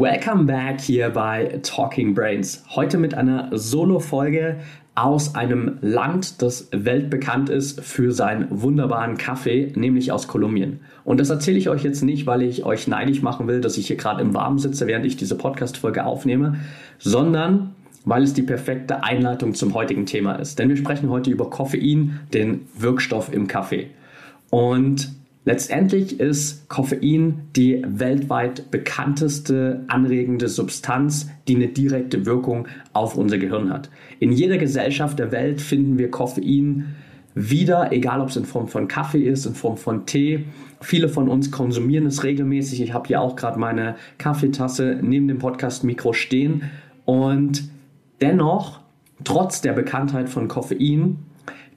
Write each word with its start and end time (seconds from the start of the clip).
Welcome 0.00 0.44
back 0.44 0.80
hier 0.80 1.10
bei 1.10 1.58
Talking 1.64 2.14
Brains. 2.14 2.62
Heute 2.76 2.98
mit 2.98 3.14
einer 3.14 3.48
Solo-Folge 3.50 4.60
aus 4.94 5.34
einem 5.34 5.78
Land, 5.80 6.40
das 6.40 6.68
weltbekannt 6.70 7.48
ist 7.48 7.80
für 7.80 8.12
seinen 8.12 8.46
wunderbaren 8.48 9.18
Kaffee, 9.18 9.72
nämlich 9.74 10.12
aus 10.12 10.28
Kolumbien. 10.28 10.78
Und 11.04 11.18
das 11.18 11.30
erzähle 11.30 11.58
ich 11.58 11.68
euch 11.68 11.82
jetzt 11.82 12.04
nicht, 12.04 12.28
weil 12.28 12.42
ich 12.42 12.64
euch 12.64 12.86
neidisch 12.86 13.22
machen 13.22 13.48
will, 13.48 13.60
dass 13.60 13.76
ich 13.76 13.88
hier 13.88 13.96
gerade 13.96 14.22
im 14.22 14.34
Warmen 14.34 14.58
sitze, 14.58 14.86
während 14.86 15.04
ich 15.04 15.16
diese 15.16 15.36
Podcast-Folge 15.36 16.04
aufnehme, 16.04 16.58
sondern 17.00 17.74
weil 18.04 18.22
es 18.22 18.34
die 18.34 18.42
perfekte 18.42 19.02
Einleitung 19.02 19.54
zum 19.54 19.74
heutigen 19.74 20.06
Thema 20.06 20.36
ist. 20.36 20.60
Denn 20.60 20.68
wir 20.68 20.76
sprechen 20.76 21.10
heute 21.10 21.30
über 21.30 21.50
Koffein, 21.50 22.20
den 22.32 22.68
Wirkstoff 22.78 23.32
im 23.32 23.48
Kaffee. 23.48 23.88
Und 24.50 25.17
Letztendlich 25.48 26.20
ist 26.20 26.68
Koffein 26.68 27.48
die 27.56 27.82
weltweit 27.88 28.70
bekannteste 28.70 29.82
anregende 29.88 30.46
Substanz, 30.46 31.30
die 31.48 31.56
eine 31.56 31.68
direkte 31.68 32.26
Wirkung 32.26 32.68
auf 32.92 33.16
unser 33.16 33.38
Gehirn 33.38 33.72
hat. 33.72 33.88
In 34.20 34.30
jeder 34.30 34.58
Gesellschaft 34.58 35.18
der 35.18 35.32
Welt 35.32 35.62
finden 35.62 35.96
wir 35.96 36.10
Koffein 36.10 36.96
wieder, 37.34 37.92
egal 37.92 38.20
ob 38.20 38.28
es 38.28 38.36
in 38.36 38.44
Form 38.44 38.68
von 38.68 38.88
Kaffee 38.88 39.22
ist, 39.22 39.46
in 39.46 39.54
Form 39.54 39.78
von 39.78 40.04
Tee. 40.04 40.44
Viele 40.82 41.08
von 41.08 41.30
uns 41.30 41.50
konsumieren 41.50 42.04
es 42.04 42.24
regelmäßig. 42.24 42.82
Ich 42.82 42.92
habe 42.92 43.08
hier 43.08 43.22
auch 43.22 43.34
gerade 43.34 43.58
meine 43.58 43.96
Kaffeetasse 44.18 44.98
neben 45.00 45.28
dem 45.28 45.38
Podcast-Mikro 45.38 46.12
stehen. 46.12 46.64
Und 47.06 47.70
dennoch, 48.20 48.80
trotz 49.24 49.62
der 49.62 49.72
Bekanntheit 49.72 50.28
von 50.28 50.46
Koffein, 50.46 51.20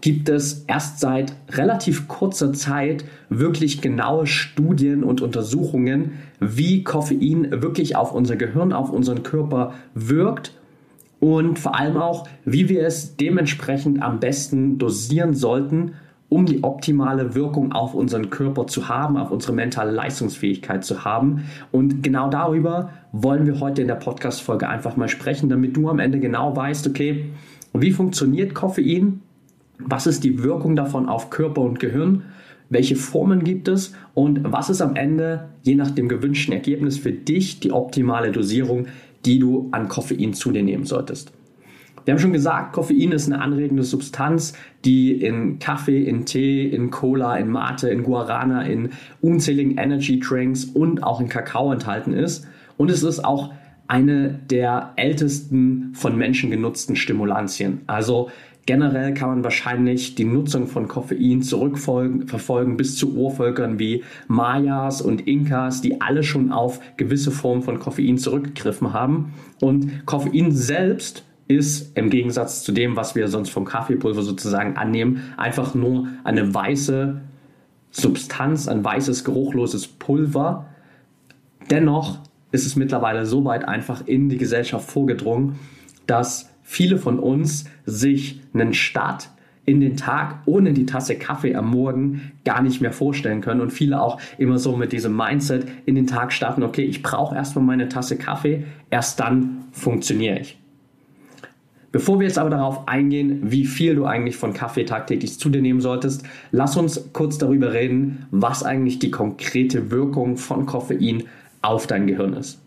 gibt 0.01 0.29
es 0.29 0.65
erst 0.67 0.99
seit 0.99 1.35
relativ 1.49 2.07
kurzer 2.07 2.53
Zeit 2.53 3.05
wirklich 3.29 3.81
genaue 3.81 4.27
Studien 4.27 5.03
und 5.03 5.21
Untersuchungen, 5.21 6.13
wie 6.39 6.83
Koffein 6.83 7.61
wirklich 7.61 7.95
auf 7.95 8.13
unser 8.13 8.35
Gehirn, 8.35 8.73
auf 8.73 8.91
unseren 8.91 9.23
Körper 9.23 9.73
wirkt 9.93 10.53
und 11.21 11.59
vor 11.59 11.79
allem 11.79 11.97
auch, 11.97 12.27
wie 12.45 12.67
wir 12.67 12.83
es 12.85 13.15
dementsprechend 13.15 14.01
am 14.01 14.19
besten 14.19 14.79
dosieren 14.79 15.35
sollten, 15.35 15.93
um 16.29 16.47
die 16.47 16.63
optimale 16.63 17.35
Wirkung 17.35 17.73
auf 17.73 17.93
unseren 17.93 18.31
Körper 18.31 18.65
zu 18.65 18.89
haben, 18.89 19.17
auf 19.17 19.31
unsere 19.31 19.53
mentale 19.53 19.91
Leistungsfähigkeit 19.91 20.83
zu 20.83 21.05
haben. 21.05 21.43
Und 21.71 22.01
genau 22.01 22.29
darüber 22.29 22.89
wollen 23.11 23.45
wir 23.45 23.59
heute 23.59 23.81
in 23.83 23.87
der 23.87 23.95
Podcast-Folge 23.95 24.67
einfach 24.67 24.97
mal 24.97 25.09
sprechen, 25.09 25.47
damit 25.49 25.77
du 25.77 25.89
am 25.89 25.99
Ende 25.99 26.19
genau 26.19 26.55
weißt, 26.55 26.87
okay, 26.87 27.25
wie 27.73 27.91
funktioniert 27.91 28.55
Koffein? 28.55 29.21
Was 29.85 30.07
ist 30.07 30.23
die 30.23 30.43
Wirkung 30.43 30.75
davon 30.75 31.07
auf 31.07 31.29
Körper 31.29 31.61
und 31.61 31.79
Gehirn? 31.79 32.23
Welche 32.69 32.95
Formen 32.95 33.43
gibt 33.43 33.67
es? 33.67 33.93
Und 34.13 34.51
was 34.51 34.69
ist 34.69 34.81
am 34.81 34.95
Ende, 34.95 35.49
je 35.63 35.75
nach 35.75 35.91
dem 35.91 36.07
gewünschten 36.07 36.53
Ergebnis, 36.53 36.97
für 36.97 37.11
dich 37.11 37.59
die 37.59 37.71
optimale 37.71 38.31
Dosierung, 38.31 38.87
die 39.25 39.39
du 39.39 39.67
an 39.71 39.87
Koffein 39.87 40.33
zu 40.33 40.51
dir 40.51 40.63
nehmen 40.63 40.85
solltest? 40.85 41.33
Wir 42.05 42.13
haben 42.13 42.19
schon 42.19 42.33
gesagt, 42.33 42.73
Koffein 42.73 43.11
ist 43.11 43.27
eine 43.27 43.41
anregende 43.41 43.83
Substanz, 43.83 44.53
die 44.85 45.11
in 45.11 45.59
Kaffee, 45.59 46.03
in 46.03 46.25
Tee, 46.25 46.67
in 46.67 46.89
Cola, 46.89 47.35
in 47.37 47.49
Mate, 47.49 47.89
in 47.89 48.03
Guarana, 48.03 48.63
in 48.63 48.89
unzähligen 49.21 49.77
Energy 49.77 50.19
Drinks 50.19 50.65
und 50.65 51.03
auch 51.03 51.21
in 51.21 51.29
Kakao 51.29 51.71
enthalten 51.71 52.13
ist. 52.13 52.47
Und 52.77 52.89
es 52.89 53.03
ist 53.03 53.23
auch 53.23 53.53
eine 53.87 54.39
der 54.49 54.93
ältesten 54.95 55.91
von 55.93 56.17
Menschen 56.17 56.49
genutzten 56.49 56.95
Stimulantien. 56.95 57.81
Also 57.87 58.29
Generell 58.67 59.13
kann 59.15 59.29
man 59.29 59.43
wahrscheinlich 59.43 60.13
die 60.13 60.23
Nutzung 60.23 60.67
von 60.67 60.87
Koffein 60.87 61.41
zurückverfolgen 61.41 62.77
bis 62.77 62.95
zu 62.95 63.15
Urvölkern 63.15 63.79
wie 63.79 64.03
Mayas 64.27 65.01
und 65.01 65.27
Inkas, 65.27 65.81
die 65.81 65.99
alle 65.99 66.21
schon 66.21 66.51
auf 66.51 66.79
gewisse 66.95 67.31
Formen 67.31 67.63
von 67.63 67.79
Koffein 67.79 68.19
zurückgegriffen 68.19 68.93
haben. 68.93 69.33
Und 69.59 70.05
Koffein 70.05 70.51
selbst 70.51 71.23
ist 71.47 71.97
im 71.97 72.09
Gegensatz 72.09 72.63
zu 72.63 72.71
dem, 72.71 72.95
was 72.95 73.15
wir 73.15 73.27
sonst 73.27 73.49
vom 73.49 73.65
Kaffeepulver 73.65 74.21
sozusagen 74.21 74.77
annehmen, 74.77 75.21
einfach 75.37 75.73
nur 75.73 76.07
eine 76.23 76.53
weiße 76.53 77.19
Substanz, 77.89 78.67
ein 78.67 78.85
weißes, 78.85 79.23
geruchloses 79.23 79.87
Pulver. 79.87 80.67
Dennoch 81.69 82.19
ist 82.51 82.65
es 82.65 82.75
mittlerweile 82.75 83.25
so 83.25 83.43
weit 83.43 83.67
einfach 83.67 84.05
in 84.07 84.29
die 84.29 84.37
Gesellschaft 84.37 84.89
vorgedrungen, 84.89 85.59
dass 86.05 86.50
viele 86.71 86.97
von 86.97 87.19
uns 87.19 87.65
sich 87.85 88.39
einen 88.53 88.73
Start 88.73 89.29
in 89.65 89.81
den 89.81 89.97
Tag 89.97 90.39
ohne 90.45 90.71
die 90.71 90.85
Tasse 90.85 91.15
Kaffee 91.15 91.53
am 91.53 91.69
Morgen 91.69 92.31
gar 92.45 92.61
nicht 92.61 92.79
mehr 92.79 92.93
vorstellen 92.93 93.41
können 93.41 93.59
und 93.59 93.71
viele 93.71 94.01
auch 94.01 94.21
immer 94.37 94.57
so 94.57 94.77
mit 94.77 94.93
diesem 94.93 95.13
Mindset 95.13 95.67
in 95.85 95.95
den 95.95 96.07
Tag 96.07 96.31
starten, 96.31 96.63
okay, 96.63 96.83
ich 96.83 97.03
brauche 97.03 97.35
erstmal 97.35 97.65
meine 97.65 97.89
Tasse 97.89 98.17
Kaffee, 98.17 98.63
erst 98.89 99.19
dann 99.19 99.65
funktioniere 99.73 100.39
ich. 100.39 100.57
Bevor 101.91 102.21
wir 102.21 102.27
jetzt 102.27 102.39
aber 102.39 102.49
darauf 102.49 102.87
eingehen, 102.87 103.51
wie 103.51 103.65
viel 103.65 103.95
du 103.95 104.05
eigentlich 104.05 104.37
von 104.37 104.53
Kaffee 104.53 104.85
tagtäglich 104.85 105.37
zu 105.37 105.49
dir 105.49 105.61
nehmen 105.61 105.81
solltest, 105.81 106.23
lass 106.51 106.77
uns 106.77 107.09
kurz 107.11 107.37
darüber 107.37 107.73
reden, 107.73 108.27
was 108.31 108.63
eigentlich 108.63 108.99
die 108.99 109.11
konkrete 109.11 109.91
Wirkung 109.91 110.37
von 110.37 110.65
Koffein 110.65 111.23
auf 111.61 111.85
dein 111.85 112.07
Gehirn 112.07 112.31
ist. 112.31 112.60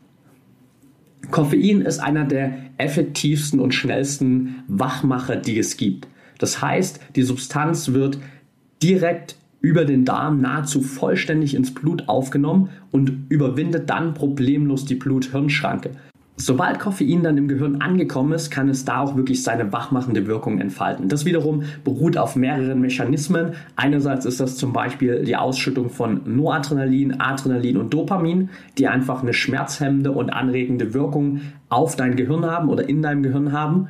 Koffein 1.31 1.83
ist 1.83 1.99
einer 1.99 2.25
der 2.25 2.55
effektivsten 2.79 3.61
und 3.61 3.75
schnellsten 3.75 4.65
Wachmacher, 4.69 5.37
die 5.37 5.59
es 5.59 5.77
gibt. 5.77 6.09
Das 6.39 6.61
heißt, 6.61 7.01
die 7.17 7.23
Substanz 7.23 7.93
wird 7.93 8.19
direkt 8.83 9.37
über 9.61 9.85
den 9.85 10.05
Darm 10.05 10.41
nahezu 10.41 10.83
vollständig 10.83 11.55
ins 11.55 11.73
Blut 11.73 12.09
aufgenommen 12.09 12.69
und 12.91 13.27
überwindet 13.31 13.89
dann 13.89 14.13
problemlos 14.13 14.85
die 14.85 14.97
Blut-Hirn-Schranke. 14.97 15.93
Sobald 16.37 16.81
Koffein 16.81 17.23
dann 17.23 17.39
im 17.39 17.47
Gehirn 17.47 17.81
angekommen 17.81 18.33
ist, 18.33 18.51
kann 18.51 18.69
es 18.69 18.85
da 18.85 18.99
auch 18.99 19.17
wirklich 19.17 19.45
seine 19.45 19.73
wachmachende 19.73 20.27
Wirkung 20.27 20.59
entfalten. 20.59 21.09
Das 21.09 21.25
wiederum 21.25 21.63
beruht 21.85 22.17
auf 22.17 22.35
mehreren 22.35 22.81
Mechanismen. 22.81 23.53
Einerseits 23.77 24.27
ist 24.27 24.41
das 24.41 24.57
zum 24.57 24.73
Beispiel 24.73 25.25
die 25.25 25.37
Ausschüttung 25.37 25.91
von 25.91 26.23
Noradrenalin, 26.25 27.21
Adrenalin 27.21 27.77
und 27.77 27.95
Dopamin, 27.95 28.51
die 28.79 28.89
einfach 28.89 29.23
eine 29.23 29.33
schmerzhemmende 29.33 30.11
und 30.11 30.31
anregende 30.31 30.93
Wirkung 30.93 31.41
auf 31.69 31.95
dein 31.95 32.17
Gehirn 32.17 32.45
haben 32.45 32.69
oder 32.69 32.89
in 32.89 33.01
deinem 33.01 33.23
Gehirn 33.23 33.53
haben. 33.53 33.89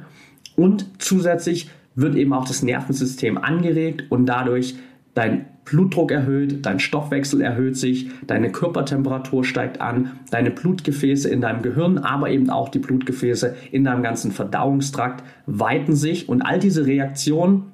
Und 0.55 0.87
zusätzlich 0.99 1.71
wird 1.95 2.15
eben 2.15 2.35
auch 2.35 2.47
das 2.47 2.63
Nervensystem 2.63 3.39
angeregt 3.39 4.05
und 4.11 4.27
dadurch 4.27 4.75
dein 5.15 5.47
Blutdruck 5.65 6.11
erhöht, 6.11 6.67
dein 6.67 6.79
Stoffwechsel 6.79 7.41
erhöht 7.41 7.77
sich, 7.77 8.11
deine 8.27 8.53
Körpertemperatur 8.53 9.45
steigt 9.45 9.81
an, 9.81 10.13
deine 10.31 10.51
Blutgefäße 10.51 11.29
in 11.29 11.41
deinem 11.41 11.63
Gehirn, 11.63 11.99
aber 11.99 12.31
eben 12.31 12.51
auch 12.51 12.69
die 12.69 12.79
Blutgefäße 12.79 13.57
in 13.71 13.85
deinem 13.85 14.03
ganzen 14.03 14.31
Verdauungstrakt 14.31 15.25
weiten 15.47 15.95
sich 15.95 16.29
und 16.29 16.43
all 16.43 16.59
diese 16.59 16.87
Reaktionen 16.87 17.73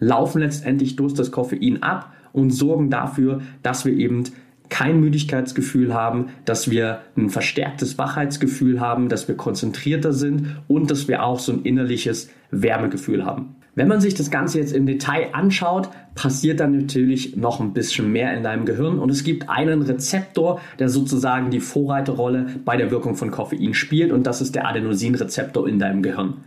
laufen 0.00 0.40
letztendlich 0.40 0.96
durch 0.96 1.14
das 1.14 1.30
Koffein 1.30 1.82
ab 1.82 2.12
und 2.32 2.50
sorgen 2.50 2.90
dafür, 2.90 3.40
dass 3.62 3.84
wir 3.84 3.94
eben 3.94 4.24
kein 4.68 5.00
Müdigkeitsgefühl 5.00 5.92
haben, 5.92 6.28
dass 6.44 6.70
wir 6.70 7.00
ein 7.16 7.28
verstärktes 7.28 7.98
Wachheitsgefühl 7.98 8.80
haben, 8.80 9.08
dass 9.08 9.28
wir 9.28 9.36
konzentrierter 9.36 10.12
sind 10.12 10.56
und 10.68 10.90
dass 10.90 11.08
wir 11.08 11.24
auch 11.24 11.40
so 11.40 11.52
ein 11.52 11.62
innerliches 11.62 12.30
Wärmegefühl 12.50 13.24
haben. 13.24 13.56
Wenn 13.74 13.88
man 13.88 14.00
sich 14.00 14.14
das 14.14 14.30
Ganze 14.30 14.58
jetzt 14.58 14.72
im 14.72 14.86
Detail 14.86 15.28
anschaut, 15.32 15.88
passiert 16.14 16.60
dann 16.60 16.76
natürlich 16.76 17.36
noch 17.36 17.60
ein 17.60 17.72
bisschen 17.72 18.10
mehr 18.10 18.36
in 18.36 18.42
deinem 18.42 18.64
Gehirn 18.64 18.98
und 18.98 19.10
es 19.10 19.22
gibt 19.22 19.48
einen 19.48 19.82
Rezeptor, 19.82 20.60
der 20.78 20.88
sozusagen 20.88 21.50
die 21.50 21.60
Vorreiterrolle 21.60 22.46
bei 22.64 22.76
der 22.76 22.90
Wirkung 22.90 23.14
von 23.14 23.30
Koffein 23.30 23.74
spielt 23.74 24.12
und 24.12 24.26
das 24.26 24.40
ist 24.40 24.54
der 24.54 24.66
Adenosinrezeptor 24.66 25.68
in 25.68 25.78
deinem 25.78 26.02
Gehirn. 26.02 26.38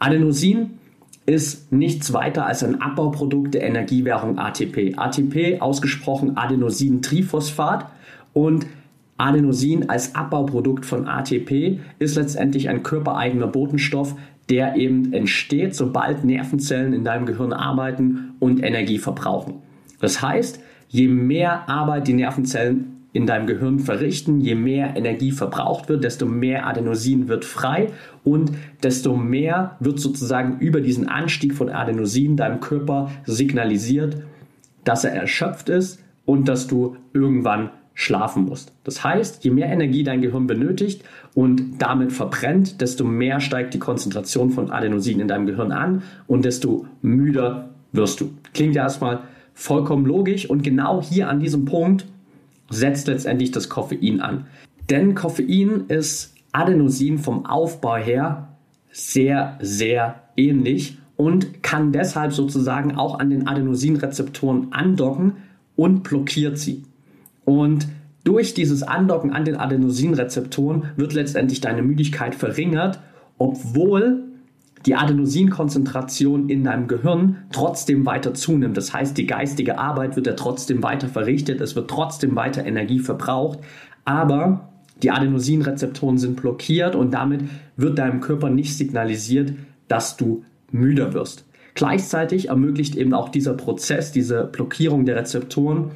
Adenosin 0.00 0.70
ist 1.24 1.72
nichts 1.72 2.12
weiter 2.12 2.46
als 2.46 2.64
ein 2.64 2.80
Abbauprodukt 2.80 3.54
der 3.54 3.62
Energiewährung 3.62 4.38
ATP. 4.38 4.94
ATP 4.96 5.60
ausgesprochen 5.60 6.36
Adenosintriphosphat 6.36 7.86
und 8.32 8.66
Adenosin 9.18 9.88
als 9.88 10.16
Abbauprodukt 10.16 10.84
von 10.84 11.06
ATP 11.06 11.78
ist 12.00 12.16
letztendlich 12.16 12.68
ein 12.68 12.82
körpereigener 12.82 13.46
Botenstoff, 13.46 14.16
der 14.50 14.76
eben 14.76 15.12
entsteht, 15.12 15.74
sobald 15.74 16.24
Nervenzellen 16.24 16.92
in 16.92 17.04
deinem 17.04 17.26
Gehirn 17.26 17.52
arbeiten 17.52 18.34
und 18.40 18.62
Energie 18.62 18.98
verbrauchen. 18.98 19.54
Das 20.00 20.20
heißt, 20.20 20.60
je 20.88 21.08
mehr 21.08 21.68
Arbeit 21.68 22.08
die 22.08 22.12
Nervenzellen 22.12 22.92
in 23.12 23.26
deinem 23.26 23.46
Gehirn 23.46 23.78
verrichten. 23.78 24.40
Je 24.40 24.54
mehr 24.54 24.96
Energie 24.96 25.32
verbraucht 25.32 25.88
wird, 25.88 26.04
desto 26.04 26.26
mehr 26.26 26.66
Adenosin 26.66 27.28
wird 27.28 27.44
frei 27.44 27.88
und 28.24 28.52
desto 28.82 29.16
mehr 29.16 29.76
wird 29.80 30.00
sozusagen 30.00 30.58
über 30.60 30.80
diesen 30.80 31.08
Anstieg 31.08 31.54
von 31.54 31.68
Adenosin 31.68 32.36
deinem 32.36 32.60
Körper 32.60 33.10
signalisiert, 33.24 34.16
dass 34.84 35.04
er 35.04 35.12
erschöpft 35.12 35.68
ist 35.68 36.02
und 36.24 36.48
dass 36.48 36.66
du 36.66 36.96
irgendwann 37.12 37.70
schlafen 37.94 38.44
musst. 38.44 38.72
Das 38.84 39.04
heißt, 39.04 39.44
je 39.44 39.50
mehr 39.50 39.68
Energie 39.68 40.02
dein 40.02 40.22
Gehirn 40.22 40.46
benötigt 40.46 41.02
und 41.34 41.78
damit 41.78 42.12
verbrennt, 42.12 42.80
desto 42.80 43.04
mehr 43.04 43.40
steigt 43.40 43.74
die 43.74 43.78
Konzentration 43.78 44.50
von 44.50 44.70
Adenosin 44.70 45.20
in 45.20 45.28
deinem 45.28 45.46
Gehirn 45.46 45.72
an 45.72 46.02
und 46.26 46.44
desto 46.44 46.86
müder 47.02 47.70
wirst 47.92 48.20
du. 48.20 48.32
Klingt 48.54 48.74
ja 48.74 48.84
erstmal 48.84 49.20
vollkommen 49.54 50.06
logisch 50.06 50.48
und 50.48 50.62
genau 50.62 51.02
hier 51.02 51.28
an 51.28 51.40
diesem 51.40 51.64
Punkt 51.64 52.06
setzt 52.70 53.06
letztendlich 53.06 53.50
das 53.50 53.68
Koffein 53.68 54.20
an. 54.20 54.46
Denn 54.88 55.14
Koffein 55.14 55.84
ist 55.88 56.34
Adenosin 56.52 57.18
vom 57.18 57.46
Aufbau 57.46 57.96
her 57.96 58.48
sehr, 58.90 59.58
sehr 59.60 60.22
ähnlich 60.36 60.98
und 61.16 61.62
kann 61.62 61.92
deshalb 61.92 62.32
sozusagen 62.32 62.96
auch 62.96 63.18
an 63.18 63.30
den 63.30 63.46
Adenosinrezeptoren 63.46 64.72
andocken 64.72 65.34
und 65.76 66.02
blockiert 66.02 66.58
sie. 66.58 66.84
Und 67.44 67.88
durch 68.24 68.54
dieses 68.54 68.82
Andocken 68.82 69.32
an 69.32 69.44
den 69.44 69.56
Adenosinrezeptoren 69.56 70.90
wird 70.96 71.12
letztendlich 71.12 71.60
deine 71.60 71.82
Müdigkeit 71.82 72.34
verringert, 72.34 73.00
obwohl 73.38 74.24
die 74.86 74.94
Adenosinkonzentration 74.94 76.48
in 76.48 76.64
deinem 76.64 76.88
Gehirn 76.88 77.38
trotzdem 77.52 78.04
weiter 78.06 78.34
zunimmt. 78.34 78.76
Das 78.76 78.92
heißt, 78.92 79.16
die 79.16 79.26
geistige 79.26 79.78
Arbeit 79.78 80.16
wird 80.16 80.26
ja 80.26 80.32
trotzdem 80.34 80.82
weiter 80.82 81.08
verrichtet, 81.08 81.60
es 81.60 81.76
wird 81.76 81.88
trotzdem 81.88 82.34
weiter 82.36 82.64
Energie 82.64 82.98
verbraucht, 82.98 83.60
aber 84.04 84.68
die 85.02 85.10
Adenosinrezeptoren 85.10 86.18
sind 86.18 86.36
blockiert 86.36 86.94
und 86.94 87.12
damit 87.12 87.42
wird 87.76 87.98
deinem 87.98 88.20
Körper 88.20 88.50
nicht 88.50 88.76
signalisiert, 88.76 89.52
dass 89.88 90.16
du 90.16 90.44
müder 90.70 91.12
wirst. 91.12 91.44
Gleichzeitig 91.74 92.48
ermöglicht 92.48 92.96
eben 92.96 93.14
auch 93.14 93.28
dieser 93.28 93.54
Prozess, 93.54 94.12
diese 94.12 94.44
Blockierung 94.44 95.06
der 95.06 95.16
Rezeptoren, 95.16 95.92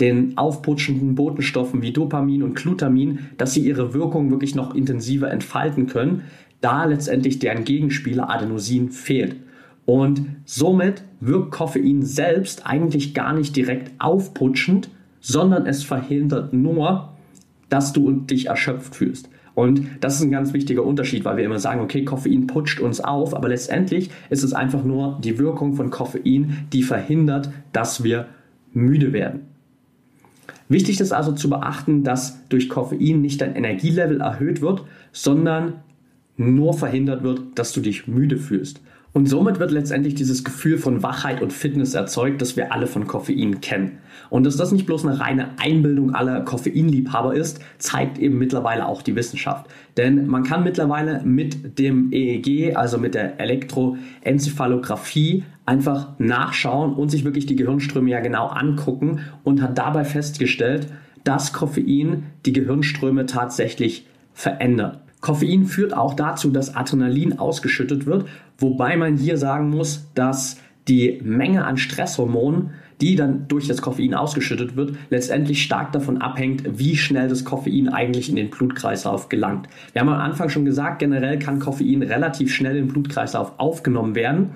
den 0.00 0.36
aufputschenden 0.38 1.14
Botenstoffen 1.14 1.82
wie 1.82 1.92
Dopamin 1.92 2.42
und 2.42 2.54
Glutamin, 2.54 3.20
dass 3.36 3.54
sie 3.54 3.60
ihre 3.60 3.94
Wirkung 3.94 4.30
wirklich 4.30 4.54
noch 4.54 4.74
intensiver 4.74 5.30
entfalten 5.30 5.86
können, 5.86 6.22
da 6.60 6.84
letztendlich 6.84 7.38
deren 7.38 7.64
Gegenspieler 7.64 8.30
Adenosin 8.30 8.90
fehlt. 8.90 9.36
Und 9.86 10.22
somit 10.44 11.02
wirkt 11.20 11.50
Koffein 11.50 12.02
selbst 12.02 12.66
eigentlich 12.66 13.14
gar 13.14 13.32
nicht 13.32 13.56
direkt 13.56 13.90
aufputschend, 13.98 14.90
sondern 15.20 15.66
es 15.66 15.82
verhindert 15.82 16.52
nur, 16.52 17.14
dass 17.68 17.92
du 17.92 18.10
dich 18.12 18.46
erschöpft 18.46 18.94
fühlst. 18.94 19.28
Und 19.54 19.82
das 20.00 20.14
ist 20.14 20.22
ein 20.22 20.30
ganz 20.30 20.52
wichtiger 20.52 20.84
Unterschied, 20.84 21.24
weil 21.24 21.36
wir 21.36 21.44
immer 21.44 21.58
sagen, 21.58 21.80
okay, 21.80 22.04
Koffein 22.04 22.46
putscht 22.46 22.78
uns 22.78 23.00
auf, 23.00 23.34
aber 23.34 23.48
letztendlich 23.48 24.10
ist 24.30 24.44
es 24.44 24.52
einfach 24.52 24.84
nur 24.84 25.18
die 25.24 25.38
Wirkung 25.38 25.74
von 25.74 25.90
Koffein, 25.90 26.68
die 26.72 26.84
verhindert, 26.84 27.50
dass 27.72 28.04
wir 28.04 28.26
müde 28.72 29.12
werden. 29.12 29.40
Wichtig 30.68 31.00
ist 31.00 31.12
also 31.12 31.32
zu 31.32 31.48
beachten, 31.48 32.04
dass 32.04 32.46
durch 32.48 32.68
Koffein 32.68 33.22
nicht 33.22 33.40
dein 33.40 33.56
Energielevel 33.56 34.20
erhöht 34.20 34.60
wird, 34.60 34.84
sondern 35.12 35.80
nur 36.36 36.74
verhindert 36.74 37.22
wird, 37.22 37.40
dass 37.54 37.72
du 37.72 37.80
dich 37.80 38.06
müde 38.06 38.36
fühlst. 38.36 38.80
Und 39.12 39.26
somit 39.26 39.58
wird 39.58 39.70
letztendlich 39.70 40.14
dieses 40.14 40.44
Gefühl 40.44 40.78
von 40.78 41.02
Wachheit 41.02 41.40
und 41.40 41.52
Fitness 41.52 41.94
erzeugt, 41.94 42.42
das 42.42 42.56
wir 42.56 42.72
alle 42.72 42.86
von 42.86 43.06
Koffein 43.06 43.60
kennen. 43.60 43.98
Und 44.30 44.44
dass 44.44 44.56
das 44.56 44.70
nicht 44.70 44.86
bloß 44.86 45.06
eine 45.06 45.18
reine 45.18 45.58
Einbildung 45.58 46.14
aller 46.14 46.42
Koffeinliebhaber 46.42 47.34
ist, 47.34 47.60
zeigt 47.78 48.18
eben 48.18 48.38
mittlerweile 48.38 48.86
auch 48.86 49.02
die 49.02 49.16
Wissenschaft. 49.16 49.66
Denn 49.96 50.26
man 50.26 50.44
kann 50.44 50.62
mittlerweile 50.62 51.22
mit 51.24 51.78
dem 51.78 52.12
EEG, 52.12 52.76
also 52.76 52.98
mit 52.98 53.14
der 53.14 53.40
Elektroenzephalographie, 53.40 55.44
einfach 55.64 56.18
nachschauen 56.18 56.92
und 56.92 57.10
sich 57.10 57.24
wirklich 57.24 57.46
die 57.46 57.56
Gehirnströme 57.56 58.10
ja 58.10 58.20
genau 58.20 58.48
angucken 58.48 59.20
und 59.42 59.62
hat 59.62 59.78
dabei 59.78 60.04
festgestellt, 60.04 60.88
dass 61.24 61.52
Koffein 61.52 62.24
die 62.46 62.52
Gehirnströme 62.52 63.26
tatsächlich 63.26 64.06
verändert. 64.32 65.00
Koffein 65.20 65.66
führt 65.66 65.94
auch 65.94 66.14
dazu, 66.14 66.50
dass 66.50 66.76
Adrenalin 66.76 67.38
ausgeschüttet 67.38 68.06
wird, 68.06 68.26
wobei 68.58 68.96
man 68.96 69.16
hier 69.16 69.36
sagen 69.38 69.70
muss, 69.70 70.08
dass 70.14 70.60
die 70.88 71.20
Menge 71.22 71.64
an 71.64 71.76
Stresshormonen, 71.76 72.70
die 73.00 73.14
dann 73.14 73.46
durch 73.46 73.68
das 73.68 73.80
Koffein 73.80 74.14
ausgeschüttet 74.14 74.76
wird, 74.76 74.96
letztendlich 75.10 75.62
stark 75.62 75.92
davon 75.92 76.18
abhängt, 76.18 76.64
wie 76.78 76.96
schnell 76.96 77.28
das 77.28 77.44
Koffein 77.44 77.88
eigentlich 77.88 78.28
in 78.28 78.36
den 78.36 78.50
Blutkreislauf 78.50 79.28
gelangt. 79.28 79.68
Wir 79.92 80.00
haben 80.00 80.08
am 80.08 80.20
Anfang 80.20 80.48
schon 80.48 80.64
gesagt, 80.64 80.98
generell 80.98 81.38
kann 81.38 81.60
Koffein 81.60 82.02
relativ 82.02 82.52
schnell 82.52 82.76
in 82.76 82.86
den 82.86 82.92
Blutkreislauf 82.92 83.52
aufgenommen 83.58 84.14
werden, 84.14 84.50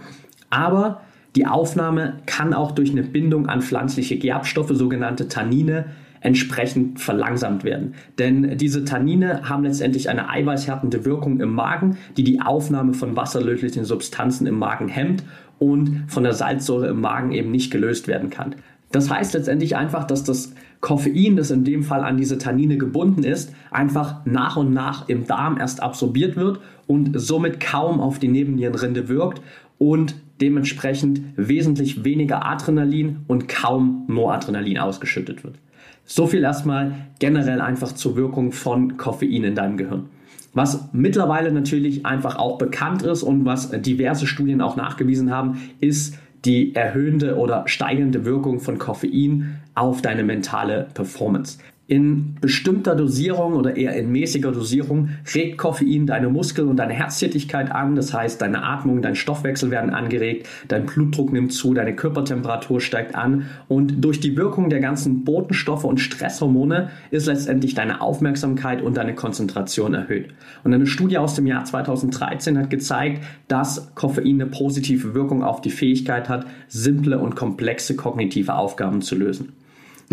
aber 0.51 1.03
die 1.37 1.47
Aufnahme 1.47 2.19
kann 2.27 2.53
auch 2.53 2.73
durch 2.73 2.91
eine 2.91 3.03
Bindung 3.03 3.47
an 3.47 3.63
pflanzliche 3.63 4.19
Gerbstoffe, 4.19 4.73
sogenannte 4.73 5.29
Tannine, 5.29 5.87
entsprechend 6.23 7.01
verlangsamt 7.01 7.65
werden. 7.65 7.95
Denn 8.19 8.57
diese 8.57 8.85
Tannine 8.85 9.49
haben 9.49 9.65
letztendlich 9.65 10.09
eine 10.09 10.29
eiweißhärtende 10.31 11.05
Wirkung 11.05 11.41
im 11.41 11.53
Magen, 11.53 11.99
die 12.17 12.25
die 12.25 12.41
Aufnahme 12.41 12.95
von 12.95 13.17
wasserlöslichen 13.17 13.85
Substanzen 13.85 14.47
im 14.47 14.59
Magen 14.59 14.89
hemmt 14.89 15.25
und 15.59 16.05
von 16.09 16.23
der 16.23 16.33
Salzsäure 16.33 16.89
im 16.89 17.01
Magen 17.01 17.33
eben 17.33 17.51
nicht 17.51 17.71
gelöst 17.71 18.09
werden 18.09 18.31
kann. 18.31 18.55
Das 18.93 19.11
heißt 19.11 19.35
letztendlich 19.35 19.77
einfach, 19.77 20.05
dass 20.05 20.23
das 20.23 20.55
Koffein, 20.81 21.37
das 21.37 21.51
in 21.51 21.65
dem 21.65 21.83
Fall 21.83 22.03
an 22.03 22.17
diese 22.17 22.39
Tannine 22.39 22.77
gebunden 22.77 23.25
ist, 23.25 23.55
einfach 23.71 24.25
nach 24.27 24.57
und 24.57 24.73
nach 24.73 25.09
im 25.09 25.27
Darm 25.27 25.59
erst 25.59 25.83
absorbiert 25.83 26.37
wird 26.37 26.61
und 26.87 27.13
somit 27.15 27.59
kaum 27.61 28.01
auf 28.01 28.19
die 28.19 28.29
Nebennierenrinde 28.29 29.09
wirkt 29.09 29.41
und 29.79 30.15
dementsprechend 30.41 31.23
wesentlich 31.37 32.05
weniger 32.05 32.45
Adrenalin 32.45 33.21
und 33.29 33.49
kaum 33.49 34.05
Noradrenalin 34.09 34.79
ausgeschüttet 34.79 35.45
wird. 35.45 35.55
So 36.05 36.27
viel 36.27 36.43
erstmal 36.43 36.93
generell 37.19 37.61
einfach 37.61 37.93
zur 37.93 38.17
Wirkung 38.17 38.53
von 38.53 38.97
Koffein 38.97 39.45
in 39.45 39.55
deinem 39.55 39.77
Gehirn. 39.77 40.09
Was 40.55 40.89
mittlerweile 40.93 41.51
natürlich 41.51 42.05
einfach 42.05 42.37
auch 42.37 42.59
bekannt 42.59 43.03
ist 43.03 43.23
und 43.23 43.45
was 43.45 43.71
diverse 43.71 44.27
Studien 44.27 44.61
auch 44.61 44.77
nachgewiesen 44.77 45.31
haben, 45.31 45.71
ist 45.81 46.19
die 46.45 46.75
erhöhende 46.75 47.37
oder 47.37 47.63
steigende 47.67 48.25
Wirkung 48.25 48.61
von 48.61 48.79
Koffein 48.79 49.61
auf 49.75 50.03
deine 50.03 50.25
mentale 50.25 50.89
Performance. 50.93 51.59
In 51.89 52.37
bestimmter 52.41 52.95
Dosierung 52.95 53.55
oder 53.55 53.77
eher 53.77 53.97
in 53.97 54.13
mäßiger 54.13 54.53
Dosierung 54.53 55.11
regt 55.35 55.59
Koffein 55.59 56.07
deine 56.07 56.29
Muskel- 56.29 56.69
und 56.69 56.77
deine 56.77 56.93
Herztätigkeit 56.93 57.73
an. 57.73 57.97
Das 57.97 58.15
heißt, 58.15 58.41
deine 58.41 58.63
Atmung, 58.63 59.03
dein 59.03 59.17
Stoffwechsel 59.17 59.73
werden 59.73 59.91
angeregt, 59.91 60.49
dein 60.69 60.87
Blutdruck 60.87 61.33
nimmt 61.33 61.53
zu, 61.53 61.75
deine 61.75 61.97
Körpertemperatur 61.97 62.81
steigt 62.81 63.17
an. 63.17 63.47
Und 63.67 64.05
durch 64.05 64.21
die 64.21 64.37
Wirkung 64.37 64.71
der 64.71 64.79
ganzen 64.79 65.25
Botenstoffe 65.25 65.85
und 65.85 65.99
Stresshormone 65.99 66.91
ist 67.11 67.27
letztendlich 67.27 67.75
deine 67.75 68.01
Aufmerksamkeit 68.01 68.81
und 68.81 68.97
deine 68.97 69.17
Konzentration 69.17 69.93
erhöht. 69.93 70.29
Und 70.63 70.73
eine 70.73 70.87
Studie 70.87 71.19
aus 71.19 71.35
dem 71.35 71.49
Jahr 71.49 71.65
2013 71.65 72.59
hat 72.59 72.71
gezeigt, 72.71 73.25
dass 73.49 73.93
Koffein 73.97 74.41
eine 74.41 74.47
positive 74.47 75.15
Wirkung 75.15 75.43
auf 75.43 75.61
die 75.61 75.71
Fähigkeit 75.71 76.29
hat, 76.29 76.47
simple 76.69 77.19
und 77.19 77.35
komplexe 77.35 77.97
kognitive 77.97 78.55
Aufgaben 78.55 79.03
zu 79.03 79.17
lösen. 79.17 79.53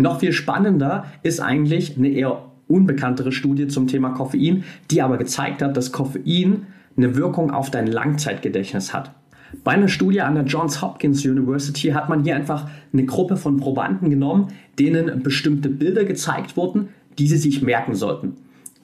Noch 0.00 0.20
viel 0.20 0.32
spannender 0.32 1.04
ist 1.22 1.40
eigentlich 1.40 1.96
eine 1.96 2.08
eher 2.08 2.44
unbekanntere 2.68 3.32
Studie 3.32 3.68
zum 3.68 3.86
Thema 3.86 4.10
Koffein, 4.10 4.64
die 4.90 5.02
aber 5.02 5.18
gezeigt 5.18 5.60
hat, 5.62 5.76
dass 5.76 5.92
Koffein 5.92 6.66
eine 6.96 7.16
Wirkung 7.16 7.50
auf 7.50 7.70
dein 7.70 7.86
Langzeitgedächtnis 7.86 8.94
hat. 8.94 9.12
Bei 9.64 9.72
einer 9.72 9.88
Studie 9.88 10.20
an 10.20 10.36
der 10.36 10.44
Johns 10.44 10.80
Hopkins 10.80 11.24
University 11.24 11.88
hat 11.88 12.08
man 12.08 12.22
hier 12.22 12.36
einfach 12.36 12.68
eine 12.92 13.04
Gruppe 13.04 13.36
von 13.36 13.56
Probanden 13.56 14.08
genommen, 14.08 14.48
denen 14.78 15.22
bestimmte 15.22 15.68
Bilder 15.68 16.04
gezeigt 16.04 16.56
wurden, 16.56 16.88
die 17.18 17.26
sie 17.26 17.36
sich 17.36 17.60
merken 17.60 17.94
sollten. 17.94 18.36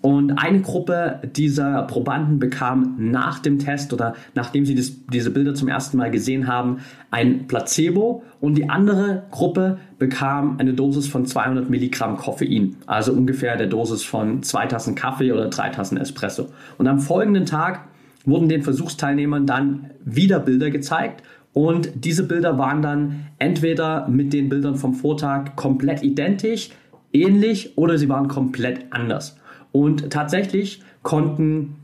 Und 0.07 0.39
eine 0.39 0.61
Gruppe 0.61 1.19
dieser 1.35 1.83
Probanden 1.83 2.39
bekam 2.39 2.95
nach 2.97 3.41
dem 3.41 3.59
Test 3.59 3.93
oder 3.93 4.15
nachdem 4.37 4.65
sie 4.65 4.77
das, 4.77 4.93
diese 5.13 5.33
Bilder 5.33 5.57
zum 5.57 5.67
ersten 5.67 5.97
Mal 5.97 6.13
gesehen 6.13 6.47
haben, 6.47 6.79
ein 7.11 7.49
Placebo 7.49 8.23
und 8.41 8.55
die 8.55 8.71
andere 8.71 9.25
Gruppe 9.33 9.79
bekam 9.99 10.61
eine 10.61 10.75
Dosis 10.75 11.09
von 11.09 11.27
200 11.27 11.69
Milligramm 11.69 12.19
Koffein, 12.19 12.77
also 12.87 13.13
ungefähr 13.13 13.57
der 13.57 13.67
Dosis 13.67 14.05
von 14.05 14.45
zwei 14.45 14.67
Tassen 14.67 14.95
Kaffee 14.95 15.33
oder 15.33 15.49
drei 15.49 15.71
Tassen 15.71 15.99
Espresso. 15.99 16.51
Und 16.79 16.87
am 16.87 17.01
folgenden 17.01 17.45
Tag 17.45 17.89
wurden 18.25 18.49
den 18.49 18.63
Versuchsteilnehmern 18.63 19.45
dann 19.45 19.91
wieder 20.05 20.39
Bilder 20.39 20.71
gezeigt 20.71 21.25
und 21.53 21.91
diese 21.97 22.23
Bilder 22.29 22.59
waren 22.59 22.81
dann 22.81 23.27
entweder 23.41 24.07
mit 24.07 24.33
den 24.33 24.51
Bildern 24.51 24.77
vom 24.77 24.95
Vortag 24.95 25.57
komplett 25.57 26.05
identisch, 26.05 26.71
ähnlich 27.13 27.77
oder 27.77 27.99
sie 27.99 28.09
waren 28.09 28.29
komplett 28.29 28.85
anders. 28.91 29.37
Und 29.73 30.11
tatsächlich 30.11 30.83
konnten 31.03 31.77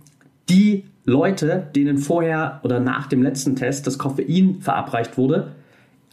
die 0.48 0.84
Leute, 1.04 1.68
denen 1.74 1.98
vorher 1.98 2.60
oder 2.62 2.80
nach 2.80 3.06
dem 3.06 3.22
letzten 3.22 3.56
Test 3.56 3.86
das 3.86 3.98
Koffein 3.98 4.60
verabreicht 4.60 5.18
wurde, 5.18 5.52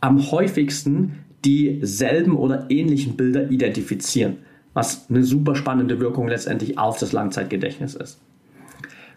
am 0.02 0.32
häufigsten 0.32 1.20
dieselben 1.46 2.36
oder 2.36 2.70
ähnlichen 2.70 3.16
Bilder 3.16 3.50
identifizieren. 3.50 4.38
was 4.74 5.10
eine 5.10 5.24
super 5.24 5.56
spannende 5.56 6.00
Wirkung 6.00 6.28
letztendlich 6.28 6.78
auf 6.78 7.00
das 7.00 7.12
Langzeitgedächtnis 7.12 7.96
ist. 7.96 8.20